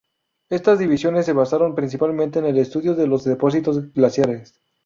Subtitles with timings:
[0.49, 4.59] Estas divisiones se basaron principalmente en el estudio de los depósitos glaciares.